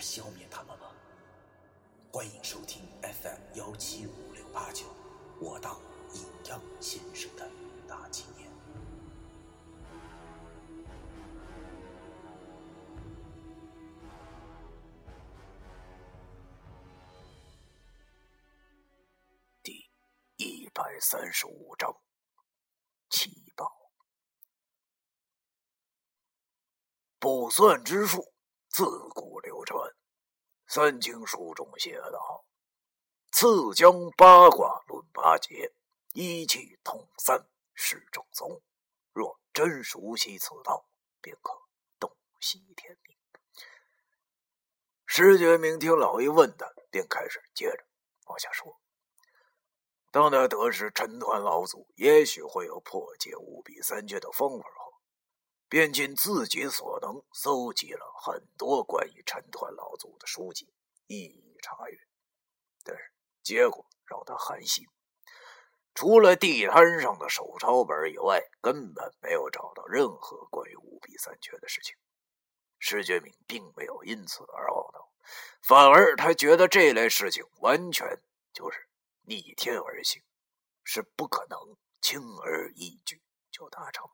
[0.00, 0.86] 消灭他们吗？
[2.10, 4.86] 欢迎收听 FM 幺七五六八九，
[5.40, 5.78] 我当
[6.14, 7.48] 阴阳先生的
[7.86, 8.50] 大纪念。
[19.62, 19.88] 第
[20.36, 21.94] 一百三十五章，
[23.10, 23.70] 七宝。
[27.20, 28.32] 卜算之术
[28.70, 29.29] 自古
[29.70, 29.94] 传，
[30.66, 32.44] 三经书中写道
[33.30, 35.72] ：“次将八卦论八节，
[36.12, 38.60] 一气通三是正宗。
[39.12, 40.88] 若真熟悉此道，
[41.20, 41.52] 便可
[42.00, 43.16] 洞悉天命。”
[45.06, 47.86] 石觉明听老爷问的，便开始接着
[48.26, 48.80] 往下说。
[50.10, 54.89] 当他得知陈抟老祖也许会有破解五笔三绝的方法后，
[55.70, 60.68] 便尽自己所能搜集了很多关于陈团老祖的书籍，
[61.06, 61.96] 一一查阅。
[62.82, 64.84] 但是结果让他寒心，
[65.94, 71.94] 除了地摊上的手抄本以外，根本没有找到任何关于五弊三缺的事情。
[72.80, 75.08] 石觉明并没有因此而懊恼，
[75.62, 78.20] 反而他觉得这类事情完全
[78.52, 78.88] 就是
[79.22, 80.20] 逆天而行，
[80.82, 84.04] 是不可能轻而易举就达成。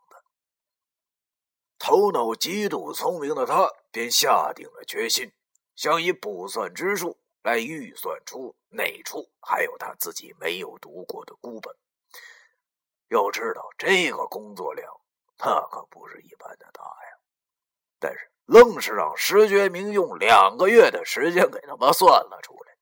[1.87, 5.33] 头脑极度聪明的他，便下定了决心，
[5.77, 11.73] 想以卜算之术来预算出哪处还有他自己没有读过的孤本。
[13.07, 14.92] 要知道，这个工作量
[15.39, 17.19] 那可不是一般的大呀！
[18.01, 22.77] 但是，愣是让石觉明用两个月的时间给他们算了出来。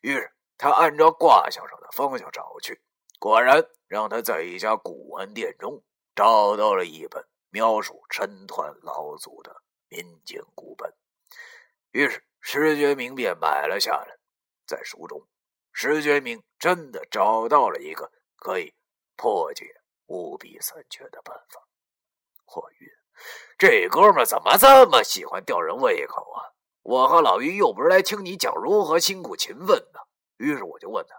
[0.00, 2.80] 于是，他按照卦象上的方向找去，
[3.18, 7.22] 果然让他在一家古玩店中找到了一本。
[7.50, 10.94] 描述陈抟老祖的民间古本，
[11.92, 14.18] 于是石觉明便买了下来。
[14.66, 15.26] 在书中，
[15.72, 18.74] 石觉明真的找到了一个可以
[19.16, 21.66] 破解五弊三缺的办法。
[22.54, 22.88] 我晕，
[23.56, 26.52] 这哥们怎么这么喜欢吊人胃口啊？
[26.82, 30.06] 我和老于又不是来听你讲如何辛苦勤奋的。
[30.36, 31.14] 于是我就问他：“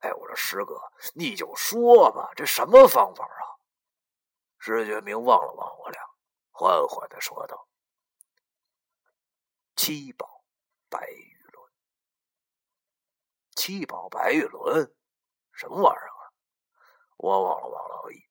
[0.00, 0.80] 哎，我说师哥，
[1.14, 3.55] 你就说吧，这什么方法啊？”
[4.66, 6.02] 石觉明望了望我俩，
[6.50, 7.68] 缓缓的说道
[9.76, 10.44] ：“七宝
[10.88, 11.72] 白玉轮，
[13.54, 14.92] 七宝白玉轮，
[15.52, 16.34] 什么玩意儿啊？”
[17.16, 18.28] 我望了望老易，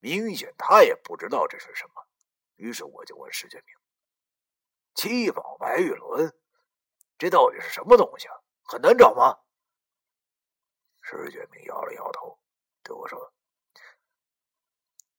[0.00, 2.08] 明显他也不知道这是什么。
[2.56, 3.76] 于是我就问石觉明
[4.96, 6.36] ：“七宝白玉轮，
[7.16, 8.34] 这到底是什么东西啊？
[8.64, 9.38] 很难找吗？”
[11.02, 12.40] 石觉明摇了摇头，
[12.82, 13.32] 对我说。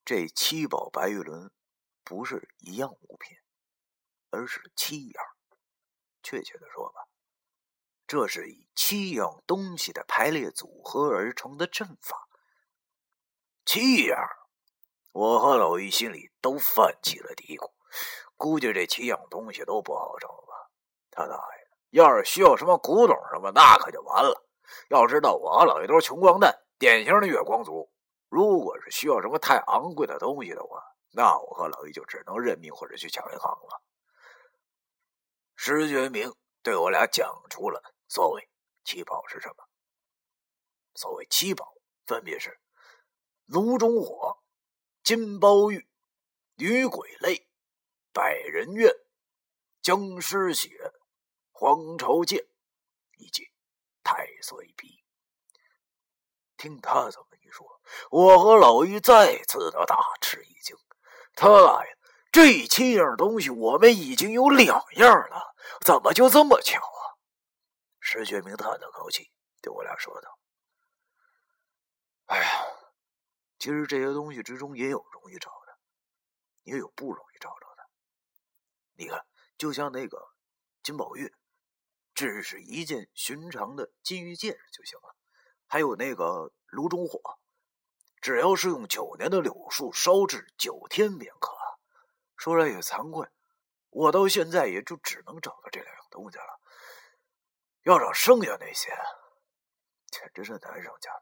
[0.06, 1.50] 这七宝白玉轮
[2.04, 3.38] 不是一样物品，
[4.32, 5.26] 而是七样。
[6.22, 7.08] 确切的说吧，
[8.06, 12.28] 这是以七样东西的排列组合而成的阵法。
[13.66, 14.20] 七样，
[15.14, 17.72] 我和老于心里都泛起了嘀咕，
[18.36, 20.70] 估计这七样东西都不好找吧？
[21.12, 21.78] 他大爷的！
[21.92, 24.46] 要是需要什么古董什么，那可就完了。
[24.90, 27.90] 要知道，我和老于都是穷光蛋，典型的月光族。
[28.34, 33.84] 如果是需要什么太昂贵的东西的话，那我和老易就只能认命或者去抢银行了。
[35.56, 36.34] 石觉明
[36.64, 38.50] 对我俩讲出了所谓
[38.84, 39.70] 七宝是什么。
[40.96, 41.76] 所谓七宝，
[42.08, 42.60] 分别是
[43.46, 44.42] 炉中火、
[45.04, 45.88] 金包玉、
[46.56, 47.48] 女鬼泪、
[48.12, 48.92] 百人怨、
[49.80, 50.92] 僵尸血、
[51.52, 52.48] 黄巢剑
[53.18, 53.52] 以及
[54.04, 55.04] 太岁皮。
[56.58, 57.33] 听他怎么，
[58.10, 60.76] 我和老于再次的大吃一惊。
[61.36, 61.82] 他呀，
[62.32, 67.02] 这七样东西我们已经有两样了，怎么就这么巧啊？
[68.00, 69.32] 石学明叹了口气，
[69.62, 70.40] 对我俩说道
[72.28, 72.50] ：“哎呀，
[73.60, 75.78] 其实这些东西之中也有容易找的，
[76.64, 77.84] 也有不容易找着的。
[78.96, 79.26] 你看，
[79.58, 80.34] 就像那个
[80.84, 81.34] 金宝玉，
[82.14, 85.16] 只是一件寻常的金玉戒指就行了。”
[85.66, 87.40] 还有那个炉中火，
[88.24, 91.52] 只要是用九年的柳树烧制九天便可。
[92.38, 93.28] 说来也惭愧，
[93.90, 96.60] 我到现在也就只能找到这两样东西了。
[97.82, 98.90] 要找剩下那些，
[100.10, 101.22] 简直是难上加难。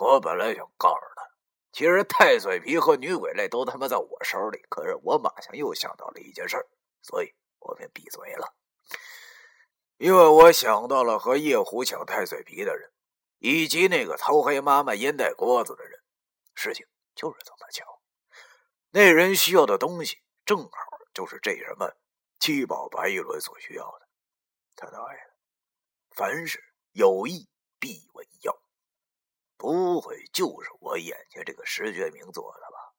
[0.00, 1.30] 我本来想告诉他，
[1.70, 6.56] 其实太岁皮和女鬼类都他妈在我手里，可是我马上又想到了一件事，
[7.02, 8.52] 所以我便闭嘴了。
[9.96, 12.90] 因为我想到了和叶虎抢太岁皮的人，
[13.46, 16.00] 以及那个偷黑妈妈烟袋锅子的人，
[16.54, 18.00] 事情就是这么巧。
[18.90, 20.70] 那人需要的东西，正好
[21.12, 21.92] 就是这什么
[22.40, 24.08] 七宝白玉轮所需要的。
[24.74, 25.34] 他大爷的，
[26.16, 26.58] 凡事
[26.92, 27.46] 有意
[27.78, 28.58] 必为要，
[29.58, 32.94] 不会就是我眼前这个石觉明做的吧？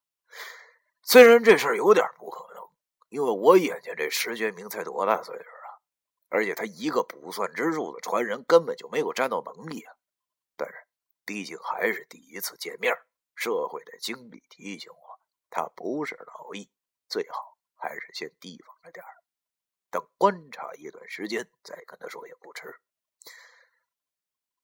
[1.02, 2.62] 虽然这事儿有点不可能，
[3.08, 5.82] 因为我眼前这石觉明才多大岁数啊？
[6.28, 9.95] 而且他一个卜算之术的传人，根本就没有战斗能力啊！
[11.26, 12.94] 毕竟还是第一次见面，
[13.34, 15.20] 社会的经历提醒我，
[15.50, 16.70] 他不是老易，
[17.08, 19.12] 最好还是先提防着点儿。
[19.90, 22.80] 等观察一段时间再跟他说也不迟。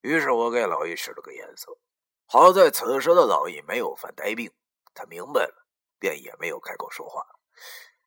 [0.03, 1.79] 于是我给老易使了个眼色，
[2.27, 4.53] 好在此时的老易没有犯呆病，
[4.95, 5.67] 他明白了，
[5.99, 7.27] 便也没有开口说话。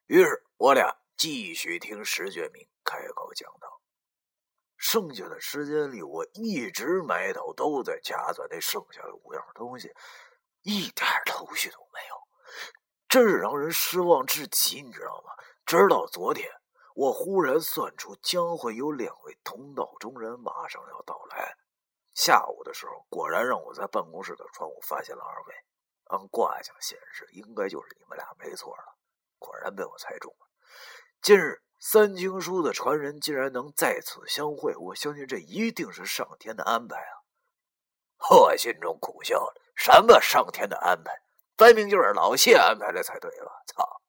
[0.06, 3.82] 于是我俩继续听石觉明开口讲道。
[4.88, 9.92] 剩下的时间里，我一直埋头都在夹钻那剩下的五样东西，
[10.62, 12.16] 一点头绪都没有，
[13.10, 15.34] 真是让人失望至极，你知道吗？
[15.66, 16.48] 直到昨天。
[16.94, 21.58] 我忽然算出将会有两位同道中人马上要到来。
[22.14, 25.56] 下午的时候，果然让我在办公室的窗户发现了二位。
[26.06, 28.96] 按卦象显示，应该就是你们俩没错了。
[29.40, 30.48] 果然被我猜中了。
[31.24, 37.14] 今日三经书的传人竟然能在此相会，我相信这一定是上天的安排啊！
[38.32, 39.54] 我心中苦笑了。
[39.76, 41.14] 什么上天的安排？
[41.56, 43.52] 分明就是老谢安排的才对吧？
[43.68, 44.02] 操！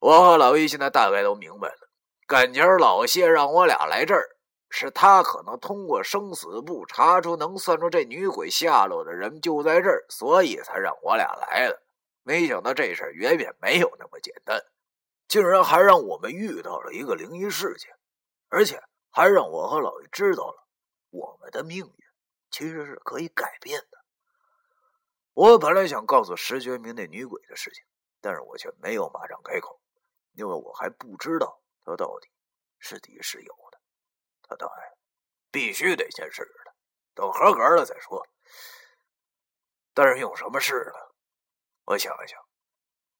[0.00, 1.88] 我和老易现在大概都明白了，
[2.26, 4.36] 感情老谢让我俩来这儿，
[4.68, 11.80] 是他可能通过生死簿查出能算出这女鬼下落的人就在这儿，所以才让我俩来的。
[12.22, 14.62] 没想到这事儿远远没有那么简单，
[15.28, 17.90] 竟然还让我们遇到了一个灵异事件，
[18.48, 20.68] 而且还让我和老爷知道了
[21.10, 21.94] 我们的命运
[22.50, 23.98] 其实是可以改变的。
[25.34, 27.84] 我本来想告诉石觉明那女鬼的事情，
[28.20, 29.80] 但是我却没有马上开口。
[30.32, 32.28] 因为我还不知道他到底
[32.78, 33.80] 是敌是友的，
[34.42, 34.98] 他大爷
[35.50, 36.72] 必须得先试试他，
[37.14, 38.26] 等合格了再说。
[39.94, 41.00] 但是用什么试呢？
[41.86, 42.38] 我想一想，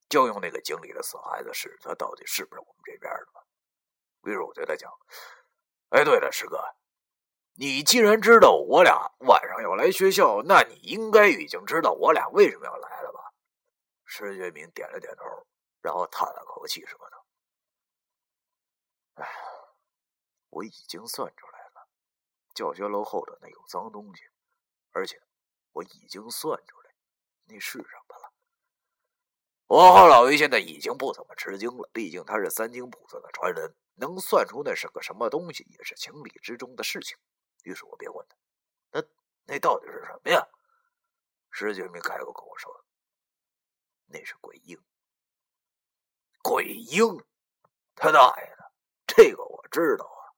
[0.09, 3.43] 就用那个井里的死孩子试，他到底是不是我们这边的吧。
[4.23, 4.91] 于是我对他讲
[5.91, 6.59] ：“哎，对了，师哥，
[7.55, 13.33] 你既然知道我俩晚上要来学校，那你应该已经知道我俩为什么要来了吧？”
[14.05, 15.25] 石学明点了点头。
[15.83, 17.27] 然后叹了口气，说道
[19.23, 19.29] ：“哎，
[20.51, 21.89] 我已经算出来了，
[22.55, 24.25] 教学楼后头那有脏东西，
[24.91, 25.23] 而且
[25.71, 26.93] 我已经算出来
[27.45, 28.26] 那是什么了。
[29.69, 37.19] 我和老于现在已经不怎么吃惊了，毕竟他是三清菩萨的传人，能算出那是个什么东西也是情理之中的事情。
[37.65, 38.37] 于是我便问他：
[38.93, 39.05] 那
[39.45, 40.47] 那到底是什么呀？
[41.51, 42.85] 石觉明开口跟我说：
[44.07, 44.79] 那是鬼婴。”
[46.45, 47.25] 鬼婴，
[47.97, 48.73] 他大爷的！
[49.05, 50.31] 这个我知道啊。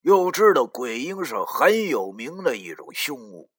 [0.00, 3.50] 又知道鬼婴是很有名的一种凶物，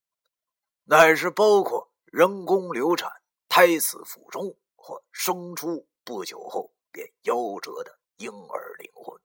[0.86, 9.17] 乃是包括人工流产、胎死腹中或生出不久后便夭折的婴儿灵魂。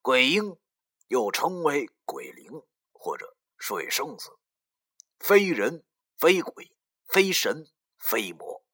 [0.00, 0.56] 鬼婴
[1.08, 2.62] 又称为鬼灵
[2.92, 4.30] 或者水生子，
[5.18, 5.84] 非人
[6.16, 6.70] 非鬼
[7.08, 7.66] 非神
[7.98, 8.64] 非魔，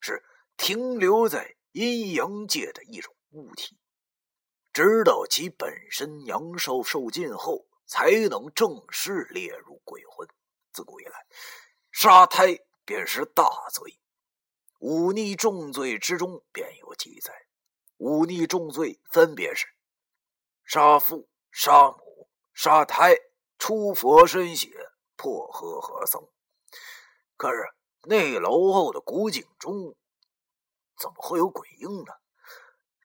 [0.00, 0.24] 是
[0.56, 1.56] 停留在。
[1.72, 3.78] 阴阳界的一种物体，
[4.72, 10.26] 直到其本身阳寿受尽后，才能正式列入鬼魂。
[10.72, 11.26] 自古以来，
[11.92, 14.00] 杀胎便是大罪，
[14.78, 17.32] 忤逆重罪之中便有记载。
[17.98, 19.66] 忤逆重罪分别是
[20.64, 23.16] 杀父、杀母、杀胎、
[23.58, 24.70] 出佛身血、
[25.16, 26.28] 破和合僧。
[27.36, 29.94] 可是那楼后的古井中。
[31.00, 32.12] 怎么会有鬼婴呢？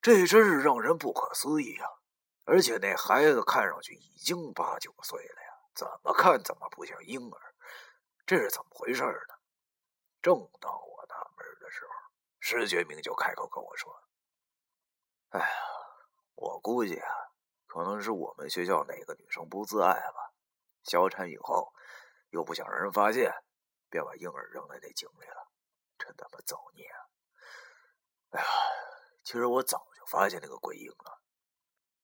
[0.02, 1.86] 这真是让人不可思议啊！
[2.44, 7.40] 而且那孩子看上去已经八九岁了呀，怎么看怎么不像婴儿，
[8.26, 9.36] 这是怎么回事呢？
[10.24, 10.72] 正当
[11.74, 11.92] 时候，
[12.40, 13.92] 石觉明就开口跟我说
[15.30, 15.46] ：“哎呀，
[16.36, 17.10] 我估计啊，
[17.66, 20.34] 可能是我们学校哪个女生不自爱吧，
[20.84, 21.74] 小产以后
[22.30, 23.34] 又不想让人发现，
[23.90, 25.52] 便把婴儿扔在那井里了，
[25.98, 27.00] 真他妈造孽啊！”
[28.38, 28.48] 哎呀，
[29.24, 31.22] 其实我早就发现那个鬼婴了，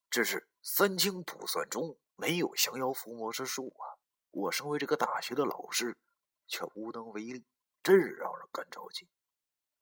[0.10, 3.86] 只是三清卜算中没有降妖伏魔之术啊！
[4.32, 5.98] 我身为这个大学的老师，
[6.48, 7.46] 却无能为力，
[7.82, 9.10] 真是让人干着急。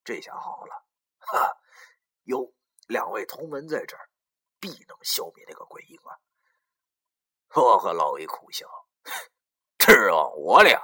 [0.07, 0.85] 这下好了，
[1.19, 1.57] 哈，
[2.23, 2.53] 有
[2.87, 4.09] 两位同门在这儿，
[4.57, 6.15] 必能消灭那个鬼婴啊！
[7.53, 8.65] 我和老魏苦笑，
[9.77, 10.81] 指望我俩，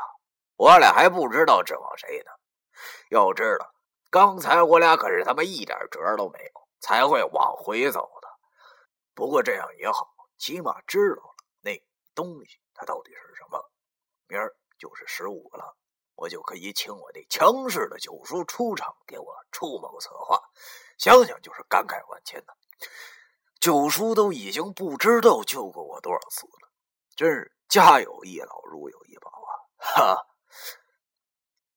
[0.58, 2.32] 我俩还不知道指望谁呢。
[3.12, 3.74] 要知道，
[4.10, 8.28] 刚才我俩可是他妈一点辙都没有，才会往回走的。
[9.14, 11.82] 不过这样也好，起码知道了那
[12.14, 13.72] 东西它到底是什么。
[14.28, 15.78] 明儿就是十五了，
[16.16, 20.40] 我就可以请我那强势的九叔出场给我出谋策划。
[20.98, 22.54] 想想就是感慨万千呐。
[23.60, 26.70] 九叔都已经不知道救过我多少次了，
[27.16, 29.52] 真是家有一老如有一宝啊！
[29.78, 30.28] 哈，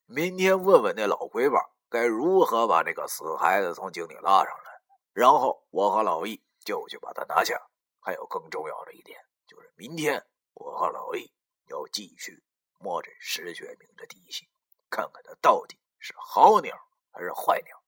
[0.07, 4.81] 明天问问那老鬼宝，该如何把这个死孩子从井里拉上来，
[5.13, 6.43] 然后我和老易。
[6.67, 7.63] 就去把他拿下。
[8.01, 11.33] 还有更重要的一点，就是明天我和老易
[11.69, 12.43] 要继续
[12.79, 14.49] 摸着石觉明的底细，
[14.91, 16.77] 看看他到底是好鸟
[17.11, 17.83] 还是坏鸟。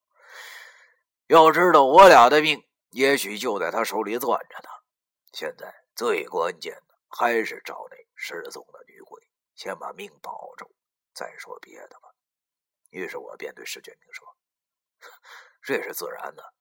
[1.27, 4.69] 要知道，我俩的命也许就在他手里攥着呢。
[5.33, 9.23] 现在最关键的还是找那失踪的女鬼，
[9.55, 10.75] 先把命保住，
[11.13, 12.09] 再说别的吧。
[12.91, 14.37] 于是我便对石觉明说
[15.63, 16.55] ：“这是自然的。”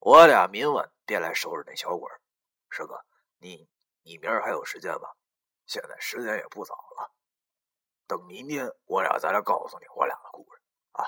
[0.00, 2.10] 我俩明晚便来收拾那小鬼
[2.70, 3.04] 师哥，
[3.38, 3.68] 你
[4.02, 5.14] 你明儿还有时间吧？
[5.66, 7.12] 现在时间也不早了，
[8.08, 10.60] 等明天我俩再来告诉你我俩的故事
[10.92, 11.04] 啊。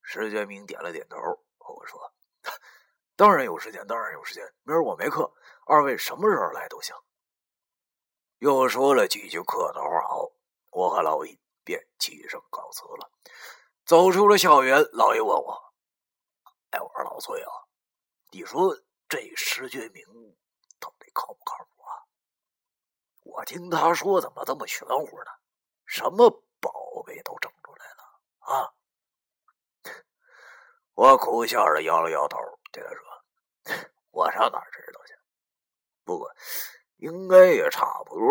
[0.00, 1.18] 石觉明点了点头，
[1.58, 2.14] 和我说
[3.16, 4.54] ：“当然有时间，当然有时间。
[4.62, 5.30] 明儿我没课，
[5.66, 6.94] 二位什么时候来都行。”
[8.38, 10.32] 又说了几句客套话后，
[10.70, 13.10] 我和老易便起身告辞了。
[13.84, 15.74] 走出了校园，老易问我
[16.70, 17.50] ：“哎，我说老崔啊。”
[18.30, 18.76] 你说
[19.08, 20.04] 这石觉明
[20.78, 22.06] 到底靠不靠谱啊？
[23.24, 25.30] 我听他说怎么这么玄乎呢？
[25.88, 26.30] 什么
[26.60, 28.02] 宝贝都整出来了
[28.40, 28.70] 啊！
[30.94, 32.38] 我苦笑着摇了摇头，
[32.70, 35.14] 对他说：“我上哪知道去？
[36.04, 36.30] 不过
[36.96, 38.28] 应该也差不多，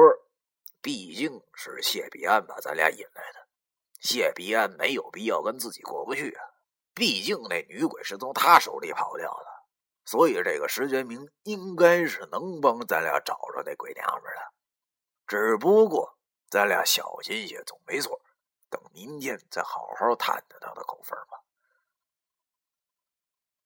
[0.81, 3.47] 毕竟是谢必安把咱俩引来的。
[3.99, 6.43] 谢必安没有必要跟自己过不去啊，
[6.93, 9.45] 毕竟那女鬼是从他手里跑掉的。”
[10.05, 14.53] 所以，这个石觉明应该是能帮咱俩找着那鬼娘们的，
[15.27, 16.16] 只不过
[16.49, 18.21] 咱俩小心些总没错。
[18.69, 21.41] 等明天再好好探探他的口风吧。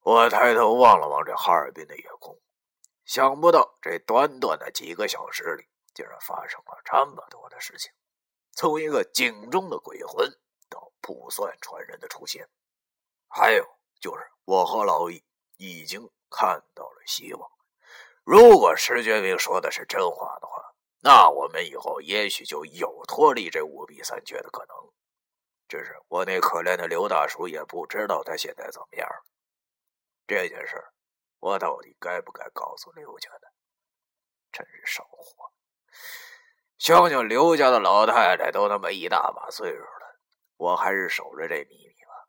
[0.00, 2.38] 我抬头望了望这哈尔滨的夜空，
[3.04, 7.92] 想不到这短短的几个小时里，竟然发生了这么多的事情。
[8.52, 10.30] 从一个井中的鬼魂
[10.68, 12.48] 到卜算传人的出现，
[13.28, 13.64] 还有
[14.00, 15.24] 就是我和老易
[15.56, 16.10] 已经。
[16.34, 17.50] 看到了希望。
[18.24, 20.61] 如果石觉明说的是真话的话，
[21.02, 24.76] 那我们以后也许就有脱离这五弊三缺的可能。
[25.68, 29.24] 只是我那可怜的刘大叔也不知道他现在怎么样了。
[30.26, 30.82] 这件事，
[31.40, 33.48] 我到底该不该告诉刘家呢？
[34.52, 35.50] 真是少火！
[36.78, 40.20] 想想刘家的老太太都那么一大把岁数了，
[40.56, 42.28] 我还是守着这秘密吧。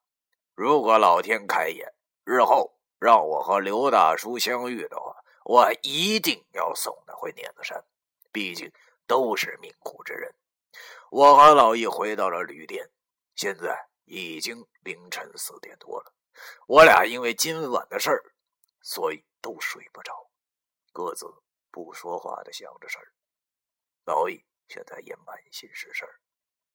[0.55, 2.73] 如果老天开眼，日后……
[2.99, 5.13] 让我和刘大叔相遇的话，
[5.43, 7.83] 我一定要送他回碾子山。
[8.33, 8.69] 毕竟
[9.07, 10.35] 都是命苦之人。
[11.11, 12.89] 我和老易回到了旅店，
[13.35, 16.13] 现在已经凌晨四点多了。
[16.67, 18.33] 我俩因为今晚的事儿，
[18.81, 20.29] 所以都睡不着，
[20.91, 21.27] 各自
[21.69, 23.13] 不说话的想着事儿。
[24.05, 26.19] 老易现在也满心是事儿，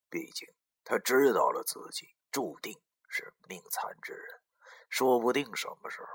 [0.08, 0.48] 毕竟
[0.84, 4.40] 他知道了自己注定是命残之人。
[4.88, 6.08] 说不定什么时候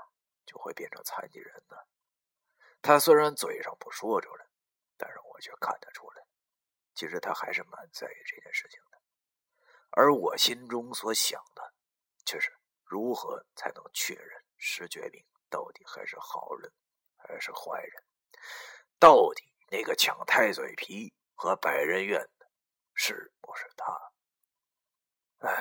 [0.46, 1.76] 就会变成残疾人呢。
[2.82, 4.46] 他虽然嘴上不说出来，
[5.44, 6.24] 却看得出来，
[6.94, 8.98] 其实他还是蛮在意这件事情的。
[9.90, 11.74] 而我心中所想的，
[12.24, 12.50] 却是
[12.82, 16.72] 如何才能确认石觉明到底还是好人
[17.16, 18.04] 还是坏人？
[18.98, 22.50] 到底那个抢太岁皮和百人院的
[22.94, 24.12] 是不是他？
[25.40, 25.60] 哎呀，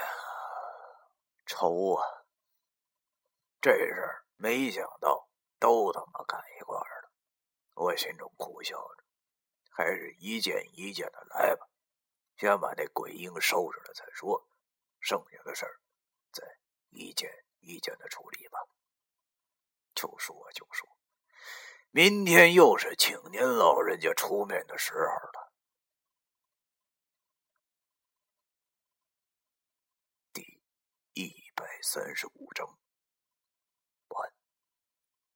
[1.46, 2.08] 愁啊！
[3.60, 5.28] 这事儿没想到
[5.60, 7.12] 都他妈干一块儿了，
[7.76, 9.03] 我心中苦笑着，
[9.76, 11.68] 还是一件一件的来吧，
[12.38, 14.48] 先把那鬼婴收拾了再说，
[15.00, 15.80] 剩下的事儿
[16.32, 16.44] 再
[16.90, 18.60] 一件一件的处理吧。
[19.96, 20.88] 就说就说，
[21.90, 25.54] 明天又是请您老人家出面的时候了。
[30.32, 30.62] 第
[31.14, 32.83] 一百三十五章。